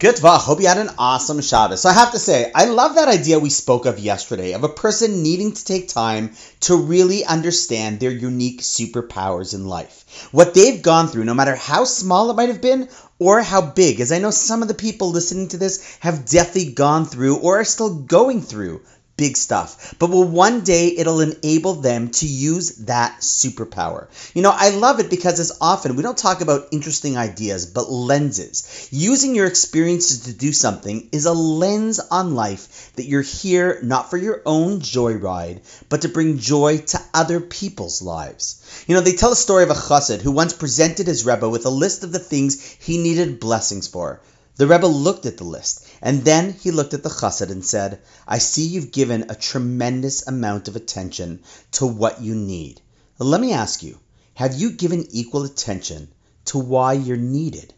Good 0.00 0.16
Vach. 0.16 0.40
Hope 0.40 0.62
you 0.62 0.66
had 0.66 0.78
an 0.78 0.94
awesome 0.96 1.42
Shabbos. 1.42 1.82
So 1.82 1.90
I 1.90 1.92
have 1.92 2.12
to 2.12 2.18
say, 2.18 2.50
I 2.54 2.64
love 2.64 2.94
that 2.94 3.08
idea 3.08 3.38
we 3.38 3.50
spoke 3.50 3.84
of 3.84 3.98
yesterday 3.98 4.54
of 4.54 4.64
a 4.64 4.68
person 4.70 5.22
needing 5.22 5.52
to 5.52 5.62
take 5.62 5.88
time 5.88 6.32
to 6.60 6.74
really 6.74 7.22
understand 7.22 8.00
their 8.00 8.10
unique 8.10 8.62
superpowers 8.62 9.52
in 9.52 9.66
life. 9.66 10.28
What 10.32 10.54
they've 10.54 10.80
gone 10.80 11.08
through, 11.08 11.24
no 11.24 11.34
matter 11.34 11.54
how 11.54 11.84
small 11.84 12.30
it 12.30 12.36
might 12.36 12.48
have 12.48 12.62
been 12.62 12.88
or 13.18 13.42
how 13.42 13.60
big, 13.60 14.00
as 14.00 14.10
I 14.10 14.20
know 14.20 14.30
some 14.30 14.62
of 14.62 14.68
the 14.68 14.74
people 14.74 15.10
listening 15.10 15.48
to 15.48 15.58
this 15.58 15.98
have 16.00 16.24
definitely 16.24 16.72
gone 16.72 17.04
through 17.04 17.36
or 17.36 17.60
are 17.60 17.64
still 17.64 17.94
going 17.94 18.40
through 18.40 18.80
big 19.20 19.36
stuff. 19.36 19.94
But 19.98 20.08
will 20.08 20.24
one 20.24 20.62
day 20.62 20.94
it'll 20.96 21.20
enable 21.20 21.74
them 21.74 22.08
to 22.12 22.26
use 22.26 22.76
that 22.86 23.18
superpower. 23.20 24.08
You 24.34 24.40
know, 24.40 24.52
I 24.52 24.70
love 24.70 24.98
it 24.98 25.10
because 25.10 25.38
as 25.38 25.58
often 25.60 25.94
we 25.94 26.02
don't 26.02 26.16
talk 26.16 26.40
about 26.40 26.68
interesting 26.72 27.18
ideas, 27.18 27.66
but 27.66 27.92
lenses. 27.92 28.88
Using 28.90 29.34
your 29.34 29.46
experiences 29.46 30.20
to 30.20 30.32
do 30.32 30.54
something 30.54 31.10
is 31.12 31.26
a 31.26 31.34
lens 31.34 32.00
on 32.00 32.34
life 32.34 32.92
that 32.96 33.04
you're 33.04 33.20
here 33.20 33.78
not 33.82 34.08
for 34.08 34.16
your 34.16 34.40
own 34.46 34.80
joyride, 34.80 35.60
but 35.90 36.00
to 36.00 36.08
bring 36.08 36.38
joy 36.38 36.78
to 36.78 37.00
other 37.12 37.40
people's 37.40 38.00
lives. 38.00 38.84
You 38.86 38.94
know, 38.94 39.02
they 39.02 39.12
tell 39.12 39.32
a 39.32 39.36
story 39.36 39.64
of 39.64 39.70
a 39.70 39.74
chassid 39.74 40.22
who 40.22 40.32
once 40.32 40.54
presented 40.54 41.06
his 41.06 41.26
Rebbe 41.26 41.46
with 41.46 41.66
a 41.66 41.76
list 41.84 42.04
of 42.04 42.12
the 42.12 42.18
things 42.18 42.64
he 42.80 42.96
needed 42.96 43.38
blessings 43.38 43.86
for. 43.86 44.22
The 44.60 44.66
Rebbe 44.66 44.86
looked 44.86 45.24
at 45.24 45.38
the 45.38 45.44
list, 45.44 45.86
and 46.02 46.22
then 46.22 46.52
he 46.52 46.70
looked 46.70 46.92
at 46.92 47.02
the 47.02 47.08
chassid 47.08 47.50
and 47.50 47.64
said, 47.64 47.98
I 48.28 48.36
see 48.36 48.66
you've 48.66 48.92
given 48.92 49.30
a 49.30 49.34
tremendous 49.34 50.26
amount 50.26 50.68
of 50.68 50.76
attention 50.76 51.40
to 51.72 51.86
what 51.86 52.20
you 52.20 52.34
need. 52.34 52.82
Let 53.18 53.40
me 53.40 53.54
ask 53.54 53.82
you, 53.82 53.98
have 54.34 54.52
you 54.52 54.72
given 54.72 55.06
equal 55.12 55.44
attention 55.44 56.08
to 56.44 56.58
why 56.58 56.92
you're 56.92 57.16
needed? 57.16 57.72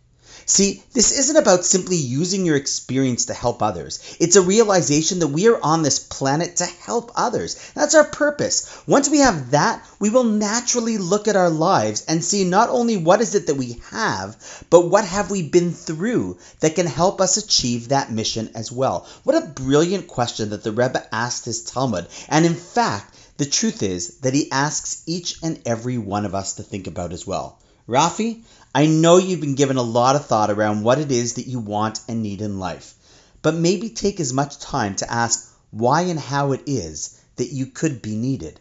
See, 0.47 0.83
this 0.93 1.19
isn't 1.19 1.37
about 1.37 1.65
simply 1.65 1.97
using 1.97 2.45
your 2.45 2.57
experience 2.57 3.27
to 3.27 3.35
help 3.35 3.63
others. 3.63 4.17
It's 4.19 4.37
a 4.37 4.43
realization 4.43 5.21
that 5.21 5.29
we 5.29 5.49
are 5.49 5.63
on 5.63 5.83
this 5.83 5.99
planet 5.99 6.57
to 6.57 6.67
help 6.67 7.13
others. 7.15 7.73
That's 7.75 7.95
our 7.95 8.05
purpose. 8.05 8.83
Once 8.87 9.09
we 9.09 9.19
have 9.19 9.53
that, 9.53 9.87
we 10.01 10.11
will 10.11 10.25
naturally 10.25 10.99
look 10.99 11.29
at 11.29 11.37
our 11.37 11.51
lives 11.51 12.05
and 12.07 12.25
see 12.25 12.45
not 12.45 12.71
only 12.71 12.97
what 12.97 13.21
is 13.21 13.35
it 13.35 13.47
that 13.47 13.57
we 13.57 13.81
have, 13.91 14.37
but 14.69 14.89
what 14.89 15.05
have 15.05 15.31
we 15.31 15.43
been 15.43 15.73
through 15.73 16.39
that 16.61 16.75
can 16.75 16.87
help 16.87 17.21
us 17.21 17.37
achieve 17.37 17.89
that 17.89 18.11
mission 18.11 18.51
as 18.55 18.73
well. 18.73 19.07
What 19.25 19.43
a 19.43 19.47
brilliant 19.47 20.09
question 20.09 20.51
that 20.51 20.65
the 20.65 20.73
Rebbe 20.73 21.07
asked 21.15 21.45
his 21.45 21.65
talmid. 21.65 22.09
And 22.29 22.45
in 22.45 22.55
fact, 22.55 23.15
the 23.37 23.47
truth 23.47 23.83
is 23.83 24.19
that 24.19 24.35
he 24.35 24.51
asks 24.51 25.03
each 25.07 25.37
and 25.43 25.61
every 25.67 25.99
one 25.99 26.25
of 26.25 26.35
us 26.35 26.55
to 26.55 26.63
think 26.63 26.87
about 26.87 27.13
as 27.13 27.27
well. 27.27 27.59
Rafi, 27.89 28.45
I 28.73 28.87
know 28.87 29.17
you've 29.17 29.41
been 29.41 29.57
given 29.57 29.77
a 29.77 29.83
lot 29.83 30.15
of 30.15 30.27
thought 30.27 30.51
around 30.51 30.85
what 30.85 31.01
it 31.01 31.11
is 31.11 31.35
that 31.35 31.49
you 31.49 31.59
want 31.59 31.99
and 32.07 32.23
need 32.23 32.41
in 32.41 32.61
life, 32.61 32.95
but 33.43 33.57
maybe 33.57 33.91
take 33.91 34.21
as 34.21 34.33
much 34.33 34.61
time 34.61 34.95
to 34.97 35.13
ask 35.13 35.51
why 35.73 36.03
and 36.03 36.21
how 36.21 36.53
it 36.53 36.63
is 36.67 37.19
that 37.37 37.53
you 37.53 37.67
could 37.67 38.01
be 38.01 38.15
needed. 38.15 38.61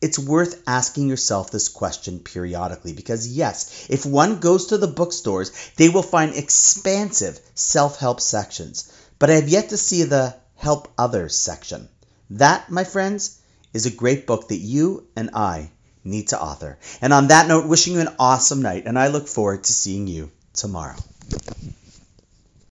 It's 0.00 0.18
worth 0.18 0.62
asking 0.66 1.08
yourself 1.08 1.50
this 1.50 1.68
question 1.68 2.20
periodically 2.20 2.94
because, 2.94 3.28
yes, 3.28 3.86
if 3.90 4.06
one 4.06 4.40
goes 4.40 4.66
to 4.66 4.78
the 4.78 4.88
bookstores, 4.88 5.52
they 5.76 5.90
will 5.90 6.02
find 6.02 6.34
expansive 6.34 7.38
self 7.54 7.98
help 7.98 8.22
sections, 8.22 8.90
but 9.18 9.28
I 9.30 9.34
have 9.34 9.50
yet 9.50 9.68
to 9.68 9.76
see 9.76 10.04
the 10.04 10.34
help 10.56 10.88
others 10.96 11.36
section. 11.36 11.90
That, 12.30 12.70
my 12.70 12.84
friends, 12.84 13.38
is 13.74 13.84
a 13.84 13.90
great 13.90 14.26
book 14.26 14.48
that 14.48 14.56
you 14.56 15.08
and 15.14 15.28
I 15.34 15.70
need 16.04 16.28
to 16.28 16.40
author. 16.40 16.78
And 17.00 17.12
on 17.12 17.28
that 17.28 17.48
note, 17.48 17.66
wishing 17.66 17.94
you 17.94 18.00
an 18.00 18.14
awesome 18.18 18.62
night, 18.62 18.84
and 18.86 18.98
I 18.98 19.08
look 19.08 19.28
forward 19.28 19.64
to 19.64 19.72
seeing 19.72 20.06
you 20.06 20.30
tomorrow. 20.54 20.96